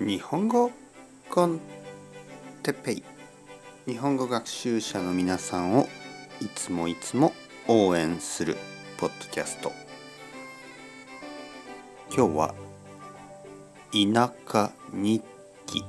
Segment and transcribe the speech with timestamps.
[0.00, 0.70] 日本語
[1.28, 1.60] コン
[2.62, 3.02] テッペイ。
[3.84, 5.88] 日本語学習者の皆さんを
[6.40, 7.32] いつもいつも
[7.66, 8.56] 応援する
[8.96, 9.72] ポッドキャスト。
[12.16, 12.54] 今日は
[13.92, 15.20] 田舎日
[15.66, 15.84] 記。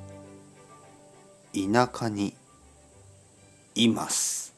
[1.53, 2.33] 田舎に
[3.75, 4.55] います。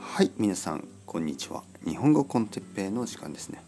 [0.00, 1.64] はい皆さんこんにちは。
[1.86, 3.60] 日本語コンテッペイの時間ですね。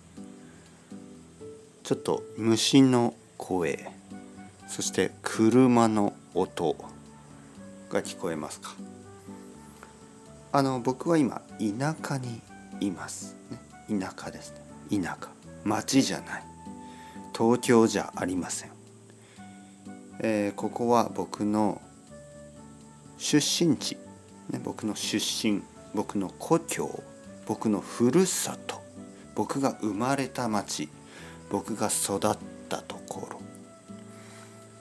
[1.91, 3.91] ちょっと虫の声
[4.69, 6.77] そして車の音
[7.91, 8.77] が聞こえますか。
[10.53, 12.41] あの僕は今田舎に
[12.79, 13.35] います、
[13.89, 14.55] ね、田舎です
[14.89, 15.03] ね。
[15.03, 15.31] 田舎。
[15.65, 16.45] 町じゃない。
[17.37, 18.71] 東京じゃありません、
[20.21, 21.83] えー、ここは僕の
[23.19, 23.97] 出身地、
[24.49, 25.61] ね、僕の出身
[25.93, 27.03] 僕の故郷
[27.47, 28.81] 僕のふるさと
[29.35, 30.89] 僕が生まれた町。
[31.51, 32.21] 僕が育っ
[32.69, 33.41] たところ。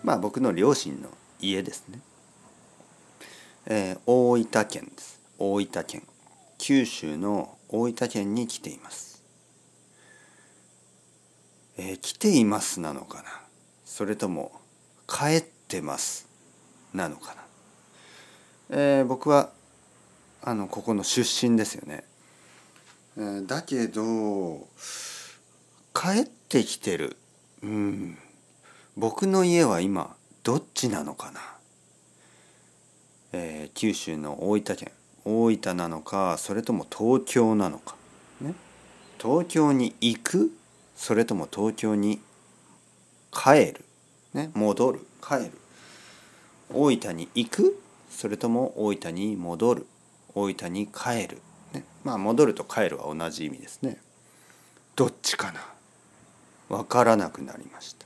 [0.04, 1.10] まあ僕の両親の
[1.42, 2.00] 家ですね、
[3.66, 5.20] えー、大分県です。
[5.38, 6.04] 大分県。
[6.58, 9.24] 九州の大分県に来ています、
[11.78, 13.24] えー、来ていますなのかな？
[13.86, 14.52] それとも
[15.08, 16.28] 帰ってます
[16.94, 17.44] なのかな、
[18.72, 19.52] えー、僕は
[20.42, 22.04] あのここの出身ですよね、
[23.18, 24.68] えー、だけど
[25.94, 27.16] 帰ってきてる。
[27.62, 28.18] うん。
[28.98, 31.40] 僕の家は今どっちなのかな、
[33.34, 34.92] えー、九州の大分県。
[35.26, 37.96] 大分なのかそれとも東京なのか、
[38.42, 38.56] ね、
[39.22, 40.52] 東京に行く？
[40.96, 42.20] それとも東京に
[43.32, 43.86] 帰る、
[44.34, 45.06] ね、戻る？
[45.22, 45.52] 帰る。
[46.74, 47.80] 大分に行く？
[48.10, 49.86] それとも大分に戻る？
[50.34, 51.42] 大分に帰る、
[51.74, 54.00] ね、まあ戻ると帰るは同じ意味ですね。
[54.96, 55.60] どっちかな。
[56.70, 58.06] 分からなくなりました、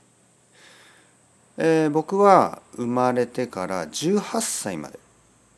[1.58, 4.98] えー、僕は生まれてから18歳まで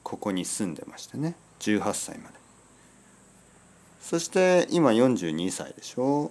[0.03, 1.34] ここに住んでましたね。
[1.59, 2.34] 18歳まで。
[4.00, 6.31] そして今42歳でしょ。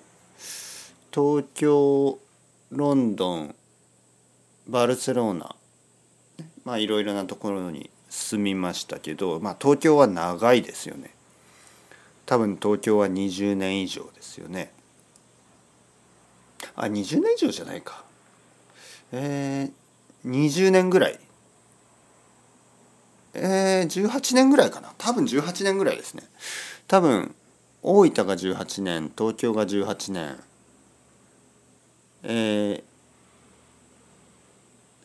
[1.13, 2.17] 東京
[2.71, 3.55] ロンドン
[4.67, 5.55] バルセロナ
[6.63, 11.11] まあいろいろなところに住みましたけど、まあ、東京は長いですよね。
[12.25, 14.71] 多分東京は20年以上ですよね。
[16.75, 18.03] あ20年以上じゃないか。
[19.11, 21.19] えー、20年ぐらい。
[23.33, 24.93] えー、18年ぐらいかな。
[24.97, 26.23] 多分18年ぐらいですね。
[26.87, 27.35] 多分
[27.81, 30.39] 大分が18年東京が18年。
[32.23, 32.83] えー、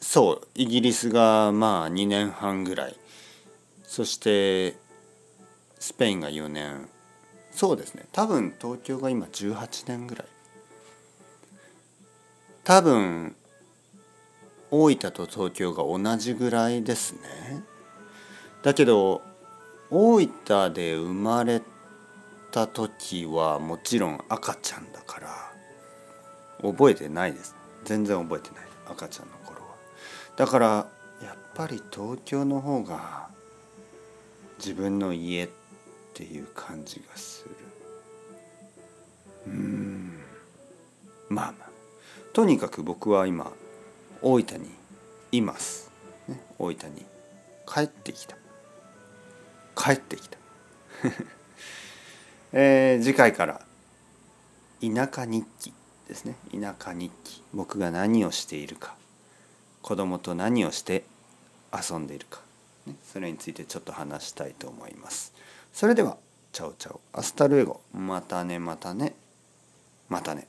[0.00, 2.97] そうイギリスがまあ2年半ぐらい。
[3.84, 4.76] そして
[5.78, 6.88] スペインが4年。
[7.52, 8.06] そうですね。
[8.12, 10.26] 多分東京が今18年ぐらい。
[12.65, 13.34] 多分
[14.71, 17.65] 大分と東京が同じぐらいですね。
[18.62, 19.22] だけど
[19.91, 21.62] 大分で生まれ
[22.50, 25.53] た時はもちろん赤ちゃんだから
[26.62, 27.56] 覚えてないです。
[27.84, 28.65] 全然覚えてない。
[28.91, 29.75] 赤ちゃんの頃は。
[30.37, 30.66] だから
[31.22, 33.28] やっぱり東京の方が
[34.59, 35.49] 自分の家っ
[36.15, 37.54] ていう感じがする。
[39.47, 40.20] うん。
[41.28, 41.69] まあまあ。
[42.32, 43.52] とにかく僕は今
[44.22, 44.68] 大分に
[45.32, 45.91] います、
[46.28, 47.04] ね、大分に
[47.66, 48.36] 帰ってきた。
[49.76, 50.38] 帰ってきた。
[52.52, 53.60] えー、次回から
[54.80, 55.72] 田舎日記
[56.08, 56.34] ですね。
[56.52, 57.42] 田舎日記。
[57.54, 58.96] 僕が何をしているか。
[59.82, 61.04] 子供と何をして
[61.72, 62.40] 遊んでいるか、
[62.86, 65.32] ね、それについてちょっと話したいと思います。
[65.72, 66.19] それでは
[66.52, 67.00] チャオチャオ。
[67.12, 67.81] Hasta luego。
[67.92, 69.14] またねまたね。
[70.08, 70.48] またね。